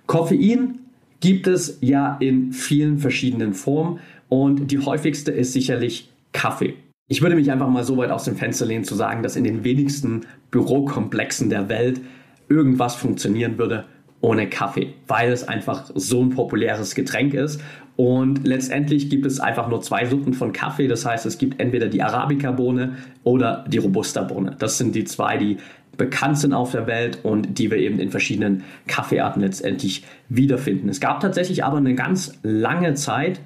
Koffein 0.07 0.79
gibt 1.21 1.47
es 1.47 1.79
ja 1.81 2.17
in 2.21 2.53
vielen 2.53 2.99
verschiedenen 2.99 3.53
Formen 3.55 4.01
und 4.29 4.71
die 4.71 4.79
häufigste 4.79 5.31
ist 5.31 5.53
sicherlich 5.53 6.11
Kaffee. 6.33 6.75
Ich 7.09 7.21
würde 7.21 7.37
mich 7.37 7.53
einfach 7.53 7.69
mal 7.69 7.85
so 7.85 7.97
weit 7.99 8.11
aus 8.11 8.25
dem 8.25 8.37
Fenster 8.37 8.65
lehnen 8.65 8.85
zu 8.85 8.95
sagen, 8.95 9.23
dass 9.23 9.37
in 9.37 9.45
den 9.45 9.63
wenigsten 9.63 10.23
Bürokomplexen 10.51 11.51
der 11.51 11.69
Welt 11.69 12.01
irgendwas 12.53 12.95
funktionieren 12.95 13.59
würde 13.59 13.85
ohne 14.21 14.49
Kaffee, 14.49 14.95
weil 15.09 15.33
es 15.33 15.49
einfach 15.49 15.91
so 15.95 16.23
ein 16.23 16.31
populäres 16.31 16.95
Getränk 16.95 17.35
ist. 17.35 17.61
Und 17.97 18.47
letztendlich 18.47 19.11
gibt 19.11 19.27
es 19.27 19.41
einfach 19.41 19.69
nur 19.69 19.83
zwei 19.83 20.07
Sorten 20.07 20.33
von 20.33 20.53
Kaffee. 20.53 20.87
Das 20.87 21.05
heißt, 21.05 21.27
es 21.27 21.39
gibt 21.39 21.61
entweder 21.61 21.89
die 21.89 22.03
Arabica-Bohne 22.03 22.97
oder 23.25 23.65
die 23.69 23.79
Robusta-Bohne. 23.79 24.57
Das 24.59 24.79
sind 24.79 24.95
die 24.95 25.05
zwei, 25.05 25.37
die 25.37 25.57
bekannt 25.97 26.39
sind 26.39 26.55
auf 26.55 26.73
der 26.73 26.87
Welt 26.87 27.19
und 27.23 27.59
die 27.59 27.71
wir 27.71 27.79
eben 27.79 27.99
in 27.99 28.11
verschiedenen 28.11 28.65
Kaffeearten 28.87 29.43
letztendlich 29.43 30.05
wiederfinden. 30.29 30.89
Es 30.89 31.01
gab 31.01 31.21
tatsächlich 31.21 31.65
aber 31.65 31.77
eine 31.77 31.95
ganz 31.95 32.39
lange 32.43 32.95
Zeit, 32.95 33.41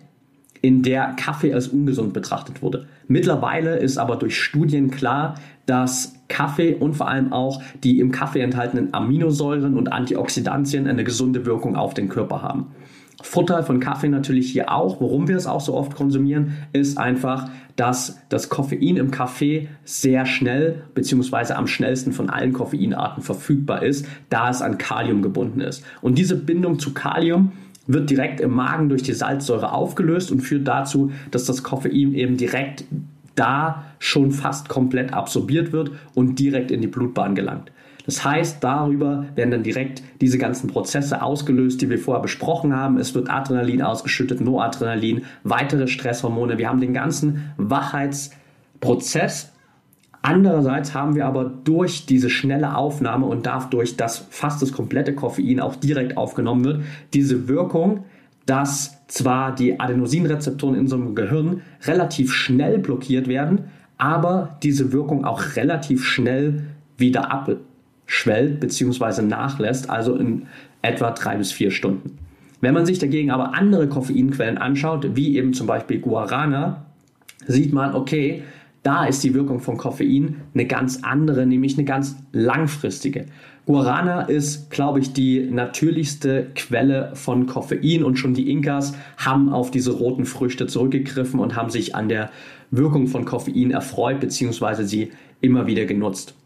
in 0.62 0.82
der 0.82 1.14
Kaffee 1.16 1.52
als 1.54 1.68
ungesund 1.68 2.12
betrachtet 2.12 2.62
wurde. 2.62 2.86
Mittlerweile 3.08 3.76
ist 3.76 3.98
aber 3.98 4.16
durch 4.16 4.40
Studien 4.40 4.90
klar, 4.90 5.34
dass 5.66 6.14
Kaffee 6.28 6.74
und 6.74 6.94
vor 6.94 7.08
allem 7.08 7.32
auch 7.32 7.62
die 7.84 8.00
im 8.00 8.12
Kaffee 8.12 8.40
enthaltenen 8.40 8.94
Aminosäuren 8.94 9.76
und 9.76 9.92
Antioxidantien 9.92 10.86
eine 10.86 11.04
gesunde 11.04 11.46
Wirkung 11.46 11.76
auf 11.76 11.94
den 11.94 12.08
Körper 12.08 12.42
haben. 12.42 12.68
Vorteil 13.22 13.62
von 13.62 13.80
Kaffee 13.80 14.08
natürlich 14.08 14.52
hier 14.52 14.70
auch, 14.70 15.00
warum 15.00 15.26
wir 15.26 15.36
es 15.36 15.46
auch 15.46 15.60
so 15.60 15.74
oft 15.74 15.94
konsumieren, 15.94 16.56
ist 16.72 16.98
einfach, 16.98 17.48
dass 17.74 18.18
das 18.28 18.50
Koffein 18.50 18.96
im 18.96 19.10
Kaffee 19.10 19.68
sehr 19.84 20.26
schnell 20.26 20.82
bzw. 20.94 21.54
am 21.54 21.66
schnellsten 21.66 22.12
von 22.12 22.28
allen 22.28 22.52
Koffeinarten 22.52 23.22
verfügbar 23.22 23.82
ist, 23.82 24.06
da 24.28 24.50
es 24.50 24.60
an 24.60 24.76
Kalium 24.76 25.22
gebunden 25.22 25.60
ist. 25.60 25.82
Und 26.02 26.18
diese 26.18 26.36
Bindung 26.36 26.78
zu 26.78 26.92
Kalium 26.92 27.52
wird 27.86 28.10
direkt 28.10 28.40
im 28.40 28.52
Magen 28.52 28.88
durch 28.88 29.02
die 29.02 29.12
Salzsäure 29.12 29.72
aufgelöst 29.72 30.32
und 30.32 30.40
führt 30.40 30.66
dazu, 30.66 31.12
dass 31.30 31.44
das 31.44 31.62
Koffein 31.62 32.14
eben 32.14 32.36
direkt 32.36 32.84
da 33.34 33.84
schon 33.98 34.32
fast 34.32 34.68
komplett 34.68 35.12
absorbiert 35.12 35.72
wird 35.72 35.90
und 36.14 36.38
direkt 36.38 36.70
in 36.70 36.80
die 36.80 36.86
Blutbahn 36.86 37.34
gelangt. 37.34 37.70
Das 38.06 38.24
heißt, 38.24 38.62
darüber 38.62 39.26
werden 39.34 39.50
dann 39.50 39.62
direkt 39.64 40.02
diese 40.20 40.38
ganzen 40.38 40.68
Prozesse 40.68 41.22
ausgelöst, 41.22 41.82
die 41.82 41.90
wir 41.90 41.98
vorher 41.98 42.22
besprochen 42.22 42.74
haben. 42.74 42.98
Es 42.98 43.14
wird 43.14 43.28
Adrenalin 43.28 43.82
ausgeschüttet, 43.82 44.40
Noradrenalin, 44.40 45.24
weitere 45.42 45.88
Stresshormone. 45.88 46.56
Wir 46.56 46.68
haben 46.68 46.80
den 46.80 46.94
ganzen 46.94 47.50
Wachheitsprozess 47.56 49.52
Andererseits 50.28 50.92
haben 50.92 51.14
wir 51.14 51.24
aber 51.24 51.44
durch 51.44 52.04
diese 52.04 52.30
schnelle 52.30 52.74
Aufnahme 52.76 53.26
und 53.26 53.46
dadurch, 53.46 53.96
dass 53.96 54.26
fast 54.28 54.60
das 54.60 54.72
komplette 54.72 55.14
Koffein 55.14 55.60
auch 55.60 55.76
direkt 55.76 56.16
aufgenommen 56.16 56.64
wird, 56.64 56.80
diese 57.14 57.46
Wirkung, 57.46 58.04
dass 58.44 59.06
zwar 59.06 59.54
die 59.54 59.78
Adenosinrezeptoren 59.78 60.74
in 60.74 60.80
unserem 60.80 61.14
Gehirn 61.14 61.62
relativ 61.84 62.32
schnell 62.32 62.80
blockiert 62.80 63.28
werden, 63.28 63.66
aber 63.98 64.58
diese 64.64 64.92
Wirkung 64.92 65.24
auch 65.24 65.54
relativ 65.54 66.04
schnell 66.04 66.64
wieder 66.98 67.30
abschwellt 67.30 68.58
bzw. 68.58 69.22
nachlässt, 69.22 69.88
also 69.88 70.16
in 70.16 70.46
etwa 70.82 71.12
drei 71.12 71.36
bis 71.36 71.52
vier 71.52 71.70
Stunden. 71.70 72.18
Wenn 72.60 72.74
man 72.74 72.84
sich 72.84 72.98
dagegen 72.98 73.30
aber 73.30 73.54
andere 73.54 73.86
Koffeinquellen 73.88 74.58
anschaut, 74.58 75.06
wie 75.14 75.36
eben 75.36 75.52
zum 75.52 75.68
Beispiel 75.68 76.00
Guarana, 76.00 76.84
sieht 77.46 77.72
man, 77.72 77.94
okay, 77.94 78.42
da 78.86 79.04
ist 79.04 79.24
die 79.24 79.34
Wirkung 79.34 79.58
von 79.58 79.76
Koffein 79.76 80.42
eine 80.54 80.64
ganz 80.64 81.00
andere, 81.02 81.44
nämlich 81.44 81.76
eine 81.76 81.84
ganz 81.84 82.14
langfristige. 82.32 83.26
Guarana 83.66 84.22
ist, 84.22 84.70
glaube 84.70 85.00
ich, 85.00 85.12
die 85.12 85.50
natürlichste 85.50 86.46
Quelle 86.54 87.10
von 87.14 87.46
Koffein 87.46 88.04
und 88.04 88.16
schon 88.16 88.32
die 88.32 88.48
Inkas 88.48 88.94
haben 89.16 89.52
auf 89.52 89.72
diese 89.72 89.90
roten 89.90 90.24
Früchte 90.24 90.68
zurückgegriffen 90.68 91.40
und 91.40 91.56
haben 91.56 91.70
sich 91.70 91.96
an 91.96 92.08
der 92.08 92.30
Wirkung 92.70 93.08
von 93.08 93.24
Koffein 93.24 93.72
erfreut 93.72 94.20
bzw. 94.20 94.84
sie 94.84 95.10
immer 95.40 95.66
wieder 95.66 95.84
genutzt. 95.84 96.36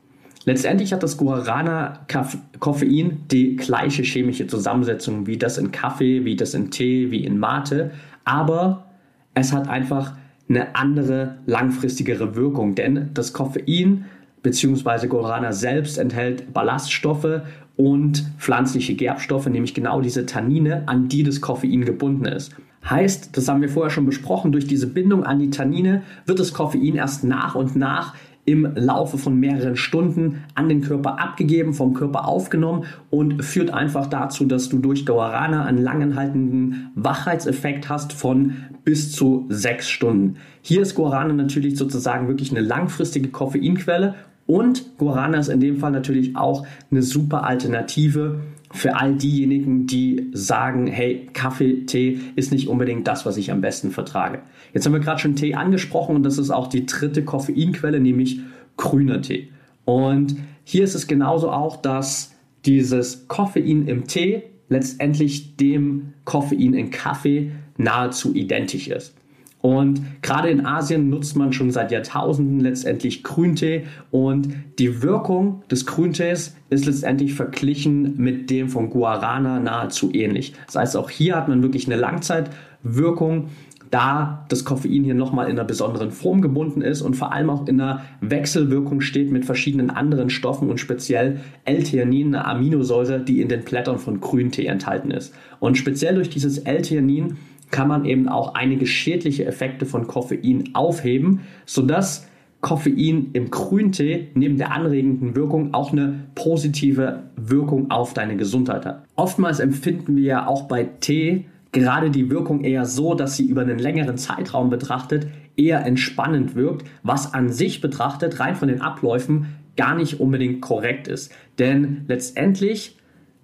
Letztendlich 0.47 0.94
hat 0.94 1.02
das 1.02 1.18
Guarana-Koffein 1.18 3.18
die 3.30 3.56
gleiche 3.56 4.02
chemische 4.02 4.47
Zusammensetzung 4.47 5.26
wie 5.26 5.37
das 5.37 5.59
in 5.59 5.73
Kaffee, 5.73 6.25
wie 6.25 6.37
das 6.37 6.54
in 6.54 6.70
Tee, 6.70 7.11
wie 7.11 7.23
in 7.23 7.38
Mate, 7.38 7.90
aber 8.25 8.87
es 9.35 9.52
hat 9.52 9.68
einfach 9.68 10.14
eine 10.50 10.75
andere, 10.75 11.37
langfristigere 11.47 12.37
Wirkung. 12.37 12.75
Denn 12.75 13.11
das 13.14 13.33
Koffein 13.33 14.04
bzw. 14.42 15.07
Guarana 15.07 15.52
selbst 15.52 15.97
enthält 15.97 16.52
Ballaststoffe 16.52 17.42
und 17.76 18.26
pflanzliche 18.38 18.95
Gerbstoffe, 18.95 19.47
nämlich 19.47 19.73
genau 19.73 20.02
diese 20.02 20.26
Tannine, 20.26 20.83
an 20.87 21.09
die 21.09 21.23
das 21.23 21.40
Koffein 21.40 21.85
gebunden 21.85 22.26
ist. 22.26 22.54
Heißt, 22.88 23.37
das 23.37 23.49
haben 23.49 23.61
wir 23.61 23.69
vorher 23.69 23.90
schon 23.90 24.07
besprochen, 24.07 24.52
durch 24.52 24.66
diese 24.66 24.87
Bindung 24.87 25.25
an 25.25 25.38
die 25.38 25.50
Tannine 25.50 26.02
wird 26.26 26.40
das 26.40 26.52
Koffein 26.52 26.97
erst 26.97 27.25
nach 27.25 27.54
und 27.54 27.76
nach 27.76 28.14
im 28.50 28.69
Laufe 28.75 29.16
von 29.16 29.38
mehreren 29.38 29.76
Stunden 29.76 30.45
an 30.54 30.69
den 30.69 30.80
Körper 30.80 31.21
abgegeben, 31.21 31.73
vom 31.73 31.95
Körper 31.95 32.26
aufgenommen 32.26 32.85
und 33.11 33.45
führt 33.45 33.73
einfach 33.73 34.07
dazu, 34.07 34.45
dass 34.45 34.69
du 34.69 34.78
durch 34.78 35.07
Guarana 35.07 35.64
einen 35.64 35.78
langanhaltenden 35.78 36.90
Wachheitseffekt 36.97 37.88
hast 37.88 38.12
von 38.12 38.54
bis 38.85 39.12
zu 39.12 39.47
sechs 39.49 39.88
Stunden. 39.88 40.37
Hier 40.62 40.83
ist 40.83 40.95
Guarana 40.95 41.33
natürlich 41.33 41.76
sozusagen 41.76 42.28
wirklich 42.28 42.50
eine 42.50 42.61
langfristige 42.61 43.28
Koffeinquelle 43.28 44.14
und 44.47 44.99
Guarana 44.99 45.38
ist 45.38 45.49
in 45.49 45.61
dem 45.61 45.76
Fall 45.76 45.92
natürlich 45.92 46.35
auch 46.37 46.66
eine 46.90 47.02
super 47.02 47.45
Alternative 47.45 48.40
für 48.73 48.97
all 48.97 49.15
diejenigen, 49.15 49.87
die 49.87 50.31
sagen, 50.33 50.87
hey, 50.87 51.27
Kaffee, 51.33 51.87
Tee 51.87 52.21
ist 52.37 52.53
nicht 52.53 52.69
unbedingt 52.69 53.07
das, 53.09 53.27
was 53.27 53.37
ich 53.37 53.50
am 53.50 53.61
besten 53.61 53.91
vertrage. 53.91 54.43
Jetzt 54.73 54.87
haben 54.87 54.93
wir 54.93 55.00
gerade 55.00 55.21
schon 55.21 55.35
Tee 55.35 55.55
angesprochen 55.55 56.17
und 56.17 56.23
das 56.23 56.39
ist 56.39 56.50
auch 56.50 56.69
die 56.69 56.87
dritte 56.87 57.25
Koffeinquelle, 57.25 57.99
nämlich 57.99 58.41
grüner 58.77 59.23
Tee. 59.23 59.49
Und 59.85 60.37
hier 60.65 60.85
ist 60.85 60.95
es 60.95 61.09
genauso 61.09 61.50
auch, 61.50 61.77
dass 61.77 62.33
dieses 62.65 63.27
Koffein 63.27 63.89
im 63.89 64.07
Tee 64.07 64.43
letztendlich 64.69 65.57
dem 65.57 66.12
Koffein 66.25 66.75
in 66.75 66.91
Kaffee 66.91 67.50
nahezu 67.77 68.35
identisch 68.35 68.89
ist. 68.89 69.15
Und 69.62 70.23
gerade 70.23 70.49
in 70.49 70.64
Asien 70.64 71.11
nutzt 71.11 71.37
man 71.37 71.52
schon 71.52 71.71
seit 71.71 71.93
Jahrtausenden 71.93 72.61
letztendlich 72.61 73.23
Grüntee 73.23 73.85
und 74.11 74.49
die 74.79 75.02
Wirkung 75.02 75.62
des 75.71 75.85
Grüntees 75.85 76.57
ist 76.71 76.87
letztendlich 76.87 77.35
verglichen 77.35 78.17
mit 78.17 78.49
dem 78.49 78.69
von 78.69 78.88
Guarana 78.88 79.61
nahezu 79.61 80.11
ähnlich. 80.14 80.55
Das 80.67 80.76
heißt, 80.76 80.97
auch 80.97 81.11
hier 81.11 81.37
hat 81.37 81.49
man 81.49 81.62
wirklich 81.62 81.87
eine 81.87 81.97
Langzeitwirkung, 81.97 83.49
da 83.90 84.47
das 84.49 84.64
Koffein 84.64 85.02
hier 85.02 85.14
nochmal 85.14 85.47
in 85.47 85.59
einer 85.59 85.64
besonderen 85.64 86.12
Form 86.12 86.40
gebunden 86.40 86.81
ist 86.81 87.02
und 87.02 87.14
vor 87.14 87.33
allem 87.33 87.50
auch 87.50 87.67
in 87.67 87.81
einer 87.81 88.05
Wechselwirkung 88.21 89.00
steht 89.00 89.33
mit 89.33 89.45
verschiedenen 89.45 89.90
anderen 89.90 90.31
Stoffen 90.31 90.71
und 90.71 90.79
speziell 90.79 91.40
L-Theanin, 91.64 92.35
eine 92.35 92.45
Aminosäure, 92.45 93.19
die 93.19 93.40
in 93.40 93.49
den 93.49 93.64
Blättern 93.64 93.99
von 93.99 94.21
Grüntee 94.21 94.67
enthalten 94.67 95.11
ist. 95.11 95.35
Und 95.59 95.76
speziell 95.76 96.14
durch 96.14 96.31
dieses 96.31 96.59
L-Theanin 96.59 97.37
kann 97.71 97.89
man 97.89 98.05
eben 98.05 98.29
auch 98.29 98.55
einige 98.55 98.87
schädliche 98.87 99.45
Effekte 99.45 99.87
von 99.87 100.07
Koffein 100.07 100.71
aufheben, 100.75 101.41
sodass 101.67 102.29
Koffein 102.61 103.31
im 103.33 103.50
Grüntee 103.50 104.29
neben 104.35 104.59
der 104.59 104.73
anregenden 104.73 105.35
Wirkung 105.35 105.73
auch 105.73 105.93
eine 105.93 106.27
positive 106.35 107.23
Wirkung 107.37 107.91
auf 107.91 108.12
deine 108.12 108.37
Gesundheit 108.37 108.85
hat. 108.85 109.05
Oftmals 109.17 109.61
empfinden 109.61 110.17
wir 110.17 110.25
ja 110.25 110.47
auch 110.47 110.69
bei 110.69 110.85
Tee 110.85 111.47
gerade 111.73 112.11
die 112.11 112.31
Wirkung 112.31 112.62
eher 112.62 112.85
so, 112.85 113.15
dass 113.15 113.37
sie 113.37 113.47
über 113.47 113.62
einen 113.62 113.79
längeren 113.79 114.19
Zeitraum 114.19 114.71
betrachtet 114.71 115.29
eher 115.57 115.85
entspannend 115.85 116.55
wirkt, 116.55 116.87
was 117.03 117.33
an 117.35 117.50
sich 117.50 117.81
betrachtet 117.81 118.41
rein 118.41 118.57
von 118.57 118.69
den 118.69 118.81
Abläufen 118.81 119.47
gar 119.77 119.95
nicht 119.95 120.21
unbedingt 120.21 120.61
korrekt 120.61 121.09
ist. 121.09 121.33
Denn 121.59 122.05
letztendlich 122.09 122.97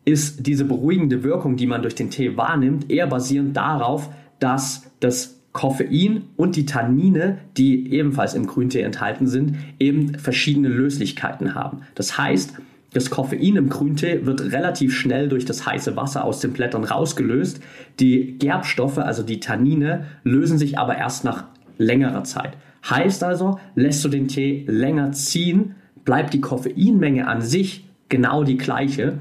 ist 0.07 0.47
diese 0.47 0.65
beruhigende 0.65 1.23
Wirkung, 1.25 1.57
die 1.57 1.67
man 1.67 1.83
durch 1.83 1.97
den 1.97 2.11
Tee 2.11 2.37
wahrnimmt, 2.37 2.91
eher 2.91 3.09
basierend 3.09 3.57
darauf, 3.57 4.09
dass 4.39 4.91
das 5.01 5.41
Koffein 5.53 6.23
und 6.37 6.57
die 6.57 6.65
Tannine, 6.65 7.39
die 7.57 7.93
ebenfalls 7.93 8.35
im 8.35 8.47
Grüntee 8.47 8.83
enthalten 8.83 9.27
sind, 9.27 9.57
eben 9.79 10.15
verschiedene 10.19 10.69
Löslichkeiten 10.69 11.55
haben. 11.55 11.81
Das 11.95 12.17
heißt, 12.17 12.55
das 12.93 13.11
Koffein 13.11 13.57
im 13.57 13.69
Grüntee 13.69 14.25
wird 14.25 14.53
relativ 14.53 14.95
schnell 14.95 15.29
durch 15.29 15.45
das 15.45 15.67
heiße 15.67 15.97
Wasser 15.97 16.25
aus 16.25 16.41
den 16.41 16.53
Blättern 16.53 16.85
rausgelöst. 16.85 17.61
Die 17.99 18.39
Gerbstoffe, 18.39 18.99
also 18.99 19.23
die 19.23 19.41
Tannine, 19.41 20.07
lösen 20.23 20.57
sich 20.57 20.79
aber 20.79 20.97
erst 20.97 21.25
nach 21.25 21.45
längerer 21.79 22.25
Zeit. 22.25 22.57
Heißt 22.89 23.25
also, 23.25 23.59
lässt 23.75 24.05
du 24.05 24.09
den 24.09 24.29
Tee 24.29 24.65
länger 24.69 25.13
ziehen, 25.13 25.75
bleibt 26.05 26.33
die 26.33 26.41
Koffeinmenge 26.41 27.27
an 27.27 27.43
sich 27.43 27.85
genau 28.09 28.45
die 28.45 28.57
gleiche 28.57 29.19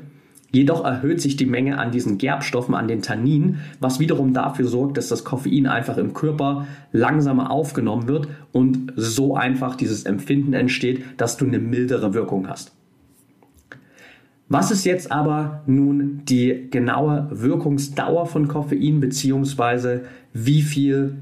Jedoch 0.55 0.85
erhöht 0.85 1.19
sich 1.19 1.35
die 1.35 1.45
Menge 1.45 1.77
an 1.79 1.91
diesen 1.91 2.17
Gerbstoffen, 2.17 2.75
an 2.75 2.87
den 2.87 3.01
Tanninen, 3.01 3.59
was 3.81 3.99
wiederum 3.99 4.31
dafür 4.31 4.69
sorgt, 4.69 4.95
dass 4.95 5.09
das 5.09 5.25
Koffein 5.25 5.67
einfach 5.67 5.97
im 5.97 6.13
Körper 6.13 6.65
langsamer 6.93 7.51
aufgenommen 7.51 8.07
wird 8.07 8.29
und 8.53 8.93
so 8.95 9.35
einfach 9.35 9.75
dieses 9.75 10.05
Empfinden 10.05 10.53
entsteht, 10.53 11.03
dass 11.17 11.35
du 11.35 11.45
eine 11.45 11.59
mildere 11.59 12.13
Wirkung 12.13 12.47
hast. 12.47 12.71
Was 14.47 14.71
ist 14.71 14.85
jetzt 14.85 15.11
aber 15.11 15.61
nun 15.65 16.21
die 16.23 16.69
genaue 16.71 17.27
Wirkungsdauer 17.31 18.25
von 18.25 18.47
Koffein 18.47 19.01
beziehungsweise 19.01 20.03
wie 20.31 20.61
viel 20.61 21.17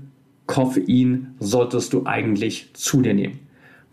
Koffein 0.45 1.33
solltest 1.39 1.91
du 1.93 2.05
eigentlich 2.05 2.69
zu 2.73 3.01
dir 3.01 3.15
nehmen? 3.15 3.39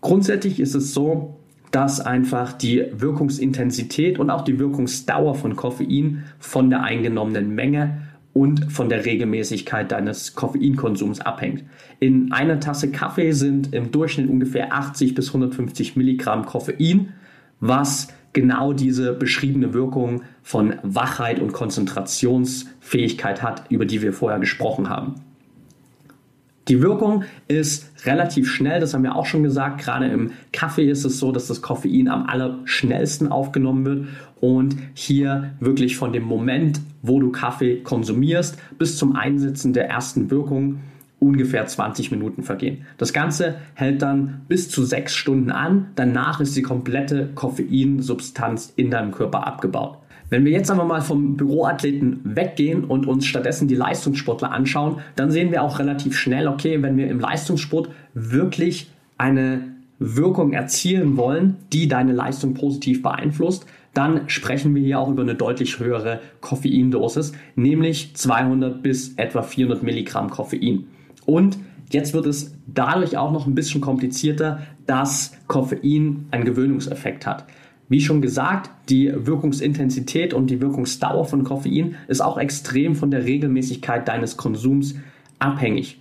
Grundsätzlich 0.02 0.61
ist 0.61 0.75
es 0.75 0.92
so, 0.92 1.39
dass 1.70 2.00
einfach 2.00 2.52
die 2.52 2.84
Wirkungsintensität 2.92 4.18
und 4.18 4.30
auch 4.30 4.42
die 4.42 4.58
Wirkungsdauer 4.58 5.34
von 5.34 5.56
Koffein 5.56 6.24
von 6.38 6.70
der 6.70 6.82
eingenommenen 6.82 7.54
Menge 7.54 8.02
und 8.32 8.72
von 8.72 8.88
der 8.88 9.04
Regelmäßigkeit 9.04 9.90
deines 9.90 10.34
Koffeinkonsums 10.34 11.20
abhängt. 11.20 11.64
In 11.98 12.32
einer 12.32 12.60
Tasse 12.60 12.90
Kaffee 12.90 13.32
sind 13.32 13.74
im 13.74 13.90
Durchschnitt 13.90 14.28
ungefähr 14.28 14.72
80 14.72 15.14
bis 15.14 15.28
150 15.28 15.96
Milligramm 15.96 16.46
Koffein, 16.46 17.14
was 17.60 18.08
genau 18.32 18.72
diese 18.72 19.12
beschriebene 19.12 19.74
Wirkung 19.74 20.22
von 20.42 20.74
Wachheit 20.82 21.40
und 21.40 21.52
Konzentrationsfähigkeit 21.52 23.42
hat, 23.42 23.70
über 23.70 23.84
die 23.84 24.02
wir 24.02 24.12
vorher 24.12 24.38
gesprochen 24.38 24.88
haben. 24.88 25.16
Die 26.70 26.80
Wirkung 26.80 27.24
ist 27.48 27.90
relativ 28.06 28.48
schnell, 28.48 28.78
das 28.78 28.94
haben 28.94 29.02
wir 29.02 29.16
auch 29.16 29.26
schon 29.26 29.42
gesagt. 29.42 29.82
Gerade 29.82 30.06
im 30.06 30.30
Kaffee 30.52 30.88
ist 30.88 31.04
es 31.04 31.18
so, 31.18 31.32
dass 31.32 31.48
das 31.48 31.62
Koffein 31.62 32.06
am 32.06 32.26
allerschnellsten 32.26 33.26
aufgenommen 33.26 33.84
wird 33.84 34.06
und 34.40 34.76
hier 34.94 35.50
wirklich 35.58 35.96
von 35.96 36.12
dem 36.12 36.22
Moment, 36.22 36.80
wo 37.02 37.18
du 37.18 37.32
Kaffee 37.32 37.80
konsumierst, 37.82 38.56
bis 38.78 38.96
zum 38.96 39.16
Einsetzen 39.16 39.72
der 39.72 39.88
ersten 39.88 40.30
Wirkung 40.30 40.78
ungefähr 41.18 41.66
20 41.66 42.12
Minuten 42.12 42.44
vergehen. 42.44 42.86
Das 42.98 43.12
Ganze 43.12 43.56
hält 43.74 44.00
dann 44.00 44.42
bis 44.46 44.70
zu 44.70 44.84
sechs 44.84 45.16
Stunden 45.16 45.50
an. 45.50 45.88
Danach 45.96 46.38
ist 46.40 46.56
die 46.56 46.62
komplette 46.62 47.30
Koffeinsubstanz 47.34 48.72
in 48.76 48.92
deinem 48.92 49.10
Körper 49.10 49.44
abgebaut. 49.44 49.98
Wenn 50.30 50.44
wir 50.44 50.52
jetzt 50.52 50.70
aber 50.70 50.84
mal 50.84 51.02
vom 51.02 51.37
Büroathleten 51.37 52.20
weggehen 52.22 52.84
und 52.84 53.06
uns 53.06 53.26
stattdessen 53.26 53.66
die 53.66 53.75
Leistungssportler 53.75 54.52
anschauen, 54.52 55.00
dann 55.16 55.32
sehen 55.32 55.50
wir 55.50 55.62
auch 55.62 55.80
relativ 55.80 56.16
schnell, 56.16 56.46
okay, 56.46 56.82
wenn 56.82 56.96
wir 56.96 57.08
im 57.08 57.18
Leistungssport 57.18 57.90
wirklich 58.14 58.90
eine 59.18 59.62
Wirkung 59.99 60.52
erzielen 60.52 61.16
wollen, 61.16 61.56
die 61.72 61.88
deine 61.88 62.12
Leistung 62.12 62.54
positiv 62.54 63.02
beeinflusst, 63.02 63.66
dann 63.92 64.28
sprechen 64.28 64.75
wir 64.75 64.82
hier 64.82 65.00
auch 65.00 65.10
über 65.10 65.22
eine 65.22 65.34
deutlich 65.34 65.80
höhere 65.80 66.20
Koffeindosis, 66.40 67.32
nämlich 67.56 68.14
200 68.14 68.82
bis 68.82 69.14
etwa 69.16 69.42
400 69.42 69.82
Milligramm 69.82 70.30
Koffein. 70.30 70.84
Und 71.26 71.58
jetzt 71.90 72.14
wird 72.14 72.26
es 72.26 72.54
dadurch 72.68 73.16
auch 73.18 73.32
noch 73.32 73.49
ein 73.49 73.56
bisschen 73.56 73.80
komplizierter, 73.80 74.60
dass 74.87 75.32
Koffein 75.49 76.26
einen 76.30 76.44
Gewöhnungseffekt 76.44 77.26
hat. 77.26 77.46
Wie 77.90 78.00
schon 78.00 78.23
gesagt, 78.23 78.70
die 78.88 79.12
Wirkungsintensität 79.12 80.32
und 80.32 80.49
die 80.49 80.61
Wirkungsdauer 80.61 81.25
von 81.25 81.42
Koffein 81.42 81.97
ist 82.06 82.20
auch 82.20 82.38
extrem 82.38 82.94
von 82.94 83.11
der 83.11 83.25
Regelmäßigkeit 83.25 84.06
deines 84.06 84.37
Konsums 84.37 84.94
abhängig. 85.40 85.99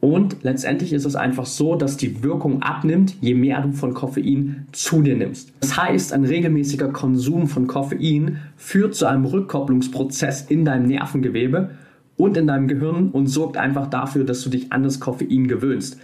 Und 0.00 0.38
letztendlich 0.42 0.94
ist 0.94 1.04
es 1.04 1.14
einfach 1.14 1.44
so, 1.44 1.76
dass 1.76 1.98
die 1.98 2.22
Wirkung 2.22 2.62
abnimmt, 2.62 3.14
je 3.20 3.34
mehr 3.34 3.60
du 3.60 3.72
von 3.72 3.92
Koffein 3.92 4.66
zu 4.72 5.02
dir 5.02 5.14
nimmst. 5.14 5.52
Das 5.60 5.76
heißt, 5.76 6.14
ein 6.14 6.24
regelmäßiger 6.24 6.88
Konsum 6.88 7.46
von 7.46 7.66
Koffein 7.66 8.38
führt 8.56 8.94
zu 8.94 9.04
einem 9.04 9.26
Rückkopplungsprozess 9.26 10.46
in 10.48 10.64
deinem 10.64 10.86
Nervengewebe 10.86 11.72
und 12.16 12.38
in 12.38 12.46
deinem 12.46 12.68
Gehirn 12.68 13.10
und 13.10 13.26
sorgt 13.26 13.58
einfach 13.58 13.88
dafür, 13.88 14.24
dass 14.24 14.42
du 14.42 14.48
dich 14.48 14.72
an 14.72 14.82
das 14.82 14.98
Koffein 14.98 15.46
gewöhnst. 15.46 16.00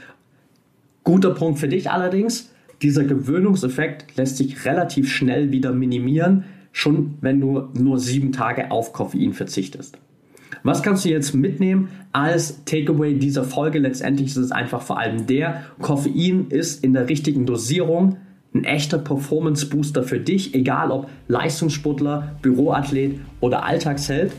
Guter 1.03 1.31
Punkt 1.31 1.59
für 1.59 1.69
dich 1.69 1.91
allerdings, 1.91 2.51
dieser 2.83 3.05
Gewöhnungseffekt 3.05 4.17
lässt 4.17 4.37
sich 4.37 4.65
relativ 4.65 5.11
schnell 5.11 5.51
wieder 5.51 5.73
minimieren, 5.73 6.45
schon 6.73 7.15
wenn 7.21 7.41
du 7.41 7.69
nur 7.75 7.99
sieben 7.99 8.33
Tage 8.33 8.71
auf 8.71 8.93
Koffein 8.93 9.33
verzichtest. 9.33 9.99
Was 10.63 10.83
kannst 10.83 11.05
du 11.05 11.09
jetzt 11.09 11.35
mitnehmen 11.35 11.89
als 12.13 12.65
Takeaway 12.65 13.15
dieser 13.15 13.45
Folge? 13.45 13.79
Letztendlich 13.79 14.29
ist 14.29 14.37
es 14.37 14.53
einfach 14.53 14.83
vor 14.83 14.99
allem 14.99 15.27
der, 15.27 15.65
Koffein 15.81 16.47
ist 16.49 16.83
in 16.83 16.95
der 16.95 17.09
richtigen 17.09 17.47
Dosierung 17.47 18.17
ein 18.55 18.65
echter 18.65 18.99
Performance 18.99 19.67
Booster 19.67 20.03
für 20.03 20.19
dich, 20.19 20.55
egal 20.55 20.91
ob 20.91 21.09
Leistungssportler, 21.29 22.39
Büroathlet 22.43 23.21
oder 23.41 23.65
Alltagsheld. 23.65 24.33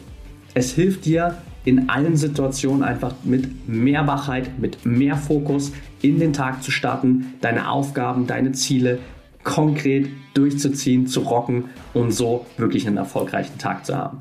Es 0.56 0.74
hilft 0.74 1.06
dir 1.06 1.38
in 1.66 1.90
allen 1.90 2.16
Situationen 2.16 2.84
einfach 2.84 3.14
mit 3.24 3.68
mehr 3.68 4.08
Wachheit, 4.08 4.60
mit 4.60 4.86
mehr 4.86 5.18
Fokus 5.18 5.72
in 6.02 6.20
den 6.20 6.34
Tag 6.34 6.64
zu 6.64 6.72
starten, 6.72 7.34
deine 7.42 7.70
Aufgaben, 7.70 8.28
deine 8.28 8.52
Ziele 8.54 9.00
konkret 9.44 10.10
durchzuziehen, 10.34 11.08
zu 11.08 11.22
rocken 11.22 11.66
und 11.94 12.12
so 12.12 12.46
wirklich 12.58 12.88
einen 12.88 12.98
erfolgreichen 12.98 13.58
Tag 13.58 13.86
zu 13.86 13.98
haben. 13.98 14.20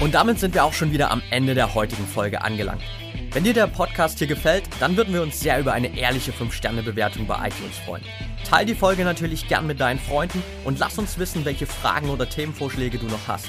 Und 0.00 0.14
damit 0.14 0.38
sind 0.38 0.54
wir 0.54 0.64
auch 0.64 0.72
schon 0.72 0.92
wieder 0.92 1.10
am 1.10 1.22
Ende 1.30 1.54
der 1.54 1.74
heutigen 1.74 2.06
Folge 2.06 2.42
angelangt. 2.42 2.82
Wenn 3.32 3.44
dir 3.44 3.52
der 3.52 3.66
Podcast 3.66 4.18
hier 4.18 4.26
gefällt, 4.26 4.62
dann 4.80 4.96
würden 4.96 5.12
wir 5.12 5.22
uns 5.22 5.40
sehr 5.40 5.58
über 5.60 5.72
eine 5.72 5.98
ehrliche 5.98 6.30
5-Sterne-Bewertung 6.32 7.26
bei 7.26 7.48
iTunes 7.48 7.76
freuen. 7.84 8.02
Teil 8.48 8.64
die 8.64 8.74
Folge 8.74 9.04
natürlich 9.04 9.48
gern 9.48 9.66
mit 9.66 9.80
deinen 9.80 9.98
Freunden 9.98 10.42
und 10.64 10.78
lass 10.78 10.98
uns 10.98 11.18
wissen, 11.18 11.44
welche 11.44 11.66
Fragen 11.66 12.08
oder 12.08 12.28
Themenvorschläge 12.28 12.98
du 12.98 13.06
noch 13.06 13.28
hast. 13.28 13.48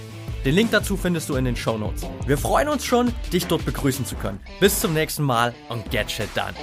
Den 0.43 0.55
Link 0.55 0.71
dazu 0.71 0.97
findest 0.97 1.29
du 1.29 1.35
in 1.35 1.45
den 1.45 1.55
Show 1.55 1.77
Notes. 1.77 2.03
Wir 2.25 2.37
freuen 2.37 2.67
uns 2.67 2.83
schon, 2.83 3.13
dich 3.31 3.45
dort 3.45 3.63
begrüßen 3.63 4.07
zu 4.07 4.15
können. 4.15 4.39
Bis 4.59 4.79
zum 4.79 4.93
nächsten 4.93 5.21
Mal 5.21 5.53
und 5.69 5.91
get 5.91 6.09
shit 6.09 6.29
done. 6.35 6.53